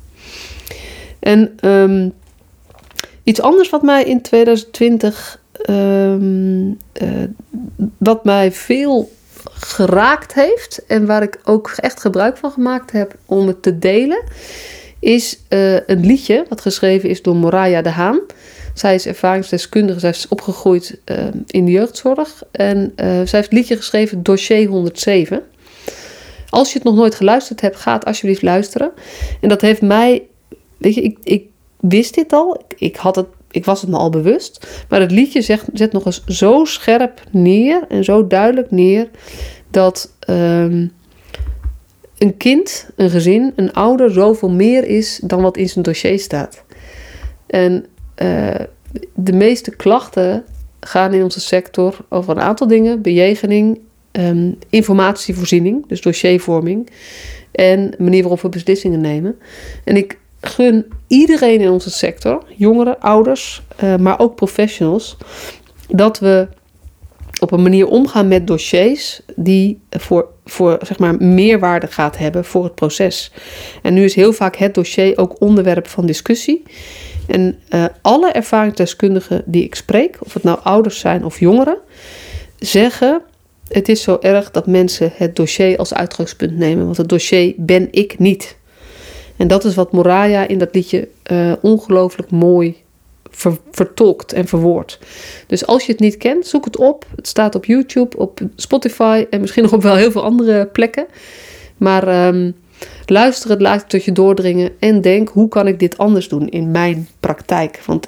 [1.20, 2.14] En um,
[3.24, 7.10] Iets anders wat mij in 2020, um, uh,
[7.98, 9.12] wat mij veel
[9.44, 14.24] geraakt heeft en waar ik ook echt gebruik van gemaakt heb om het te delen,
[15.00, 18.20] is uh, een liedje wat geschreven is door Moraya de Haan.
[18.74, 23.76] Zij is ervaringsdeskundige, zij is opgegroeid uh, in de jeugdzorg en zij heeft het liedje
[23.76, 25.44] geschreven Dossier 107.
[26.50, 28.92] Als je het nog nooit geluisterd hebt, ga alsjeblieft luisteren.
[29.42, 30.24] En dat heeft mij,
[30.78, 31.51] weet je, ik, ik
[31.82, 32.62] wist dit al.
[32.78, 34.86] Ik, had het, ik was het me al bewust.
[34.90, 39.10] Maar het liedje zegt, zet nog eens zo scherp neer en zo duidelijk neer
[39.70, 40.88] dat ehm,
[42.18, 46.64] een kind, een gezin, een ouder zoveel meer is dan wat in zijn dossier staat.
[47.48, 47.86] En
[48.22, 48.56] uh,
[49.14, 50.44] de meeste klachten
[50.80, 53.80] gaan in onze sector over een aantal dingen: bejegening,
[54.12, 56.90] um, informatievoorziening, dus dossiervorming
[57.52, 59.36] en manier waarop we beslissingen nemen.
[59.84, 65.18] En ik gun iedereen in onze sector, jongeren, ouders, uh, maar ook professionals,
[65.88, 66.48] dat we
[67.42, 72.64] op een manier omgaan met dossiers die voor, voor zeg maar, meerwaarde gaat hebben voor
[72.64, 73.32] het proces.
[73.82, 76.64] En nu is heel vaak het dossier ook onderwerp van discussie.
[77.28, 81.78] En uh, alle ervaringsdeskundigen die ik spreek, of het nou ouders zijn of jongeren,
[82.60, 83.22] zeggen:
[83.68, 87.88] Het is zo erg dat mensen het dossier als uitgangspunt nemen, want het dossier ben
[87.92, 88.58] ik niet.
[89.42, 92.76] En dat is wat Moraya in dat liedje uh, ongelooflijk mooi
[93.30, 95.00] ver, vertolkt en verwoordt.
[95.48, 97.06] Dus als je het niet kent, zoek het op.
[97.16, 101.06] Het staat op YouTube, op Spotify en misschien nog op wel heel veel andere plekken.
[101.78, 102.56] Maar um,
[103.06, 106.50] luister het, laat het tot je doordringen en denk: hoe kan ik dit anders doen
[106.50, 107.82] in mijn praktijk?
[107.86, 108.08] Want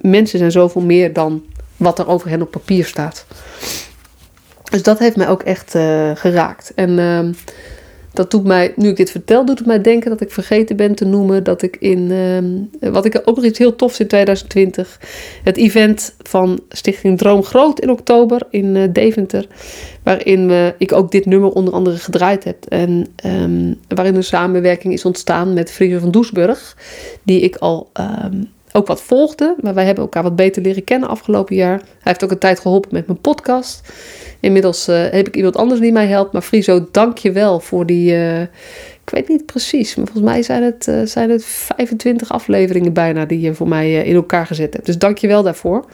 [0.00, 1.44] mensen zijn zoveel meer dan
[1.76, 3.26] wat er over hen op papier staat.
[4.70, 6.72] Dus dat heeft mij ook echt uh, geraakt.
[6.74, 7.28] En uh,
[8.12, 10.94] dat doet mij, nu ik dit vertel, doet het mij denken dat ik vergeten ben
[10.94, 12.10] te noemen dat ik in,
[12.80, 15.00] uh, wat ik ook nog iets heel tofs in 2020,
[15.44, 19.46] het event van Stichting Droom Groot in oktober in uh, Deventer,
[20.02, 24.92] waarin we, ik ook dit nummer onder andere gedraaid heb en um, waarin een samenwerking
[24.92, 26.76] is ontstaan met Friese van Doesburg,
[27.22, 27.90] die ik al
[28.24, 31.76] um, ook wat volgde, maar wij hebben elkaar wat beter leren kennen afgelopen jaar.
[31.76, 33.92] Hij heeft ook een tijd geholpen met mijn podcast.
[34.40, 36.32] Inmiddels uh, heb ik iemand anders die mij helpt.
[36.32, 38.12] Maar Friso, dank je wel voor die.
[38.12, 42.92] Uh, ik weet niet precies, maar volgens mij zijn het, uh, zijn het 25 afleveringen
[42.92, 44.86] bijna die je voor mij in elkaar gezet hebt.
[44.86, 45.84] Dus dank je wel daarvoor.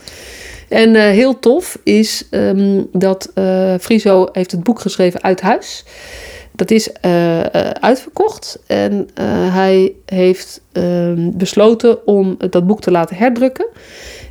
[0.68, 3.32] En heel tof is um, dat
[3.80, 5.84] Friso heeft het boek geschreven Uit Huis.
[6.58, 6.92] Dat is
[7.80, 9.08] uitverkocht en
[9.50, 13.66] hij heeft ehm, besloten om dat boek te laten herdrukken.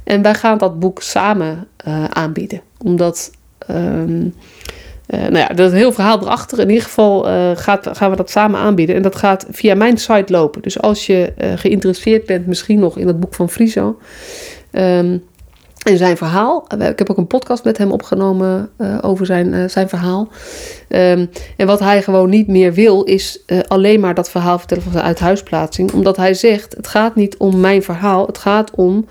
[0.03, 1.67] En wij gaan dat boek samen
[2.09, 2.61] aanbieden.
[2.83, 3.31] Omdat
[3.71, 4.33] Um,
[5.09, 6.59] nou ja, dat een heel verhaal erachter.
[6.59, 7.23] In ieder geval
[7.55, 8.95] gaat, gaan we dat samen aanbieden.
[8.95, 10.61] En dat gaat via mijn site lopen.
[10.61, 13.97] Dus als je geïnteresseerd bent, misschien nog in het boek van Friso.
[14.71, 15.23] Um,
[15.87, 16.65] en zijn verhaal.
[16.79, 18.69] Ik heb ook een podcast met hem opgenomen
[19.01, 20.27] over zijn, zijn verhaal.
[20.89, 24.91] Um, en wat hij gewoon niet meer wil, is alleen maar dat verhaal vertellen van
[24.91, 25.91] zijn uithuisplaatsing.
[25.93, 28.25] Omdat hij zegt: het gaat niet om mijn verhaal.
[28.25, 29.05] Het gaat om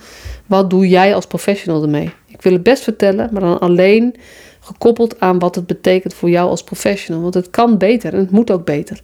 [0.46, 2.12] wat doe jij als professional ermee.
[2.26, 4.14] Ik wil het best vertellen, maar dan alleen
[4.60, 7.22] gekoppeld aan wat het betekent voor jou als professional.
[7.22, 9.00] Want het kan beter en het moet ook beter.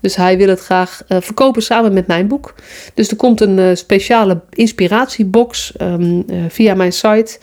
[0.00, 2.54] Dus hij wil het graag uh, verkopen samen met mijn boek.
[2.94, 7.38] Dus er komt een uh, speciale inspiratiebox um, uh, via mijn site.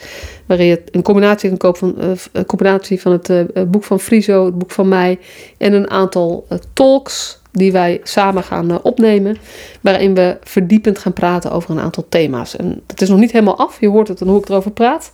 [0.45, 1.95] Waarin je een combinatie kan van,
[2.31, 3.31] een combinatie van het
[3.71, 5.19] boek van Friso, het boek van mij.
[5.57, 9.37] En een aantal talks die wij samen gaan opnemen.
[9.81, 12.55] Waarin we verdiepend gaan praten over een aantal thema's.
[12.55, 13.79] En dat is nog niet helemaal af.
[13.79, 15.11] Je hoort het en hoe ik erover praat.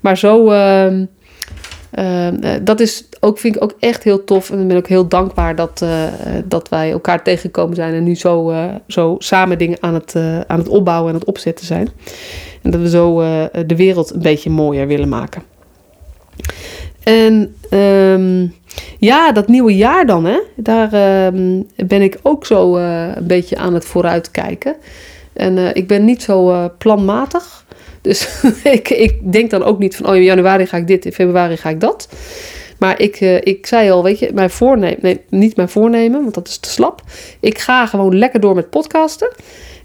[0.00, 1.04] Maar zo ehm,
[1.98, 2.28] uh,
[2.62, 4.50] dat is ook, vind ik ook echt heel tof.
[4.50, 6.04] En ik ben ook heel dankbaar dat, uh,
[6.44, 10.58] dat wij elkaar tegengekomen zijn en nu zo, uh, zo samen dingen aan het, aan
[10.58, 11.88] het opbouwen en het opzetten zijn.
[12.62, 13.18] En dat we zo
[13.66, 15.42] de wereld een beetje mooier willen maken.
[17.02, 18.54] En um,
[18.98, 23.74] ja, dat nieuwe jaar dan, hè, daar um, ben ik ook zo een beetje aan
[23.74, 24.76] het vooruitkijken.
[25.32, 27.64] En ik ben niet zo planmatig.
[28.04, 28.28] Dus
[28.78, 31.56] ik, ik denk dan ook niet van, oh in januari ga ik dit, in februari
[31.56, 32.08] ga ik dat.
[32.78, 36.34] Maar ik, uh, ik zei al, weet je, mijn voornemen, nee, niet mijn voornemen, want
[36.34, 37.02] dat is te slap.
[37.40, 39.32] Ik ga gewoon lekker door met podcasten.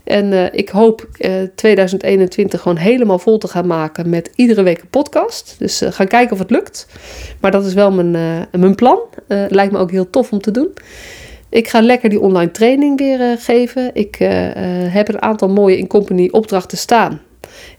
[0.04, 4.82] En uh, ik hoop uh, 2021 gewoon helemaal vol te gaan maken met iedere week
[4.82, 5.56] een podcast.
[5.58, 6.88] Dus gaan kijken of het lukt.
[7.40, 8.12] Maar dat is wel mijn,
[8.52, 9.00] mijn plan.
[9.28, 10.74] lijkt me ook heel tof om te doen.
[11.50, 13.90] Ik ga lekker die online training weer geven.
[13.94, 14.16] Ik
[14.90, 17.22] heb een aantal mooie in company opdrachten staan.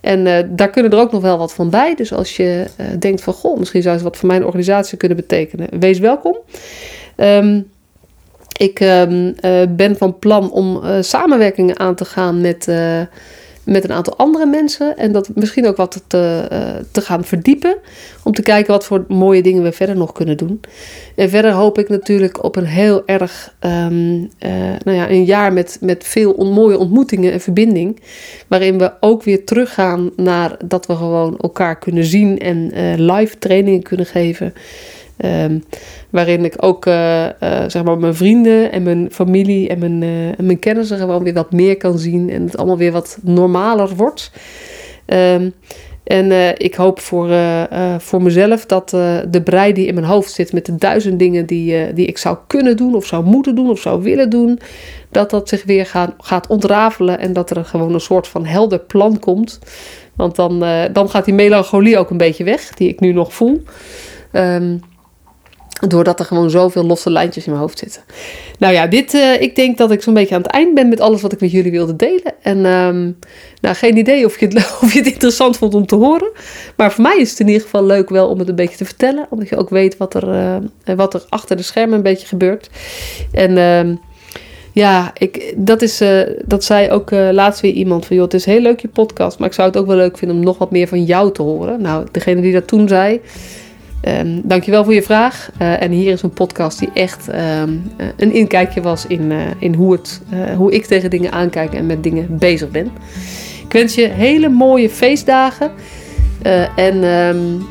[0.01, 1.95] En uh, daar kunnen er ook nog wel wat van bij.
[1.95, 5.17] Dus als je uh, denkt van, goh, misschien zou het wat voor mijn organisatie kunnen
[5.17, 6.39] betekenen, wees welkom.
[7.17, 7.71] Um,
[8.59, 12.69] ik um, uh, ben van plan om samenwerkingen aan te gaan met
[13.71, 14.97] met een aantal andere mensen.
[14.97, 17.77] En dat misschien ook wat te, uh, te gaan verdiepen.
[18.25, 20.61] Om te kijken wat voor mooie dingen we verder nog kunnen doen.
[21.17, 24.31] En verder hoop ik natuurlijk op een heel erg um,
[24.85, 28.01] nou ja, een jaar met, met veel mooie ontmoetingen en verbinding.
[28.47, 33.39] Waarin we ook weer teruggaan naar dat we gewoon elkaar kunnen zien en uh, live
[33.39, 34.55] trainingen kunnen geven.
[35.25, 35.65] Um,
[36.11, 37.31] waarin ik ook uh, uh,
[37.67, 41.53] zeg maar mijn vrienden en mijn familie en mijn, uh, mijn kennissen gewoon weer wat
[41.53, 42.31] meer kan zien.
[42.31, 44.31] En het allemaal weer wat normaler wordt.
[45.07, 45.53] Um,
[46.05, 47.29] en ik hoop voor,
[47.99, 48.91] voor mezelf dat
[49.31, 52.37] de brei die in mijn hoofd zit met de duizend dingen die, die ik zou
[52.47, 54.59] kunnen doen of zou moeten doen of zou willen doen,
[55.11, 58.79] dat dat zich weer gaat, gaat ontrafelen en dat er gewoon een soort van helder
[58.79, 59.59] plan komt.
[60.17, 63.63] Want dan, dan gaat die melancholie ook een beetje weg, die ik nu nog voel.
[64.33, 64.81] Um,
[65.89, 68.03] Doordat er gewoon zoveel losse lijntjes in mijn hoofd zitten.
[68.59, 71.01] Nou ja, dit, uh, ik denk dat ik zo'n beetje aan het eind ben met
[71.01, 72.35] alles wat ik met jullie wilde delen.
[72.43, 73.19] En um,
[73.61, 76.31] nou, geen idee of je, het, of je het interessant vond om te horen.
[76.77, 78.85] Maar voor mij is het in ieder geval leuk wel om het een beetje te
[78.85, 79.27] vertellen.
[79.31, 82.71] Omdat je ook weet wat er, uh, wat er achter de schermen een beetje gebeurt.
[83.33, 84.01] En um,
[84.73, 88.17] ja, ik, dat, is, uh, dat zei ook laatst weer iemand van...
[88.17, 90.37] joh, het is heel leuk je podcast, maar ik zou het ook wel leuk vinden
[90.37, 91.83] om nog wat meer van jou te horen.
[91.83, 93.21] Nou, degene die dat toen zei...
[94.09, 95.51] Um, dankjewel voor je vraag.
[95.61, 99.75] Uh, en hier is een podcast die echt um, een inkijkje was in, uh, in
[99.75, 100.21] hoe, het,
[100.57, 102.91] hoe ik tegen dingen aankijk en met dingen bezig ben.
[103.67, 105.71] Ik wens je hele mooie feestdagen.
[106.77, 107.67] en um,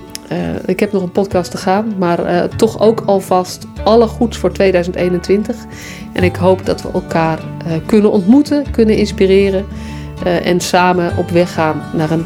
[0.65, 5.55] ik heb nog een podcast te gaan, maar toch ook alvast alle goeds voor 2021.
[6.13, 7.39] En ik hoop dat we elkaar
[7.85, 9.65] kunnen ontmoeten, kunnen inspireren
[10.43, 12.25] en samen op weg gaan naar een,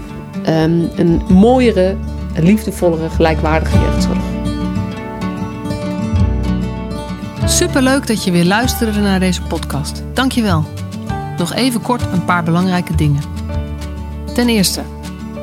[0.95, 1.95] een mooiere
[2.35, 4.17] liefdevollere, gelijkwaardige jeugdzorg.
[7.45, 10.03] Superleuk dat je weer luisterde naar deze podcast.
[10.13, 10.65] Dankjewel.
[11.37, 13.21] Nog even kort een paar belangrijke dingen.
[14.33, 14.81] Ten eerste,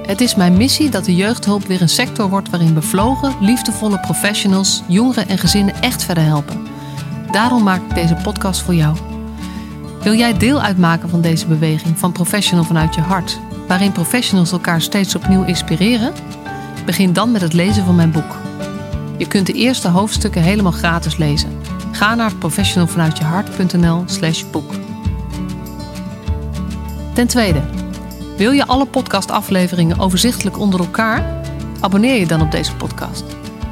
[0.06, 4.82] het is mijn missie dat de jeugdhulp weer een sector wordt waarin bevlogen, liefdevolle professionals
[4.86, 6.66] jongeren en gezinnen echt verder helpen.
[7.30, 8.96] Daarom maak ik deze podcast voor jou.
[10.02, 14.80] Wil jij deel uitmaken van deze beweging van Professional vanuit je hart, waarin professionals elkaar
[14.80, 16.12] steeds opnieuw inspireren?
[16.90, 18.36] Begin dan met het lezen van mijn boek.
[19.16, 21.58] Je kunt de eerste hoofdstukken helemaal gratis lezen.
[21.92, 24.72] Ga naar professionalvanuitjehart.nl/slash boek.
[27.12, 27.60] Ten tweede,
[28.36, 31.42] wil je alle podcastafleveringen overzichtelijk onder elkaar?
[31.80, 33.24] Abonneer je dan op deze podcast.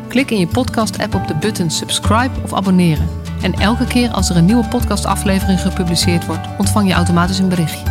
[0.09, 3.09] Klik in je podcast-app op de button subscribe of abonneren.
[3.43, 7.85] En elke keer als er een nieuwe podcastaflevering gepubliceerd wordt, ontvang je automatisch een berichtje.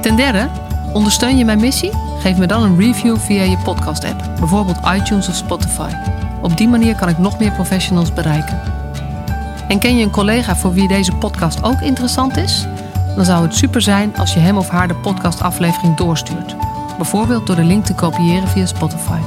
[0.00, 0.48] Ten derde,
[0.92, 1.90] ondersteun je mijn missie?
[2.18, 5.90] Geef me dan een review via je podcast-app, bijvoorbeeld iTunes of Spotify.
[6.42, 8.60] Op die manier kan ik nog meer professionals bereiken.
[9.68, 12.66] En ken je een collega voor wie deze podcast ook interessant is?
[13.16, 16.56] Dan zou het super zijn als je hem of haar de podcastaflevering doorstuurt.
[16.96, 19.18] Bijvoorbeeld door de link te kopiëren via Spotify.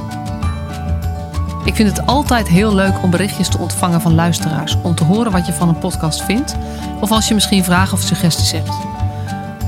[1.64, 5.32] Ik vind het altijd heel leuk om berichtjes te ontvangen van luisteraars om te horen
[5.32, 6.56] wat je van een podcast vindt
[7.00, 8.93] of als je misschien vragen of suggesties hebt.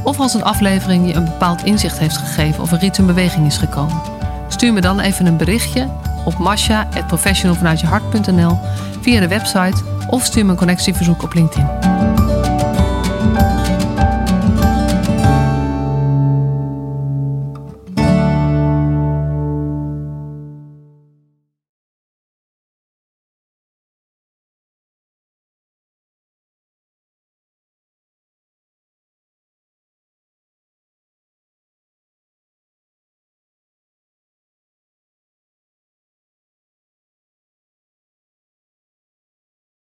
[0.06, 3.46] Of als een aflevering je een bepaald inzicht heeft gegeven of er iets in beweging
[3.46, 4.00] is gekomen.
[4.48, 5.88] Stuur me dan even een berichtje
[6.24, 8.58] op masha.professionalvanuitjehart.nl
[9.00, 11.85] via de website of stuur me een connectieverzoek op LinkedIn.